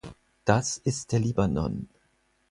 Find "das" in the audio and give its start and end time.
0.45-0.77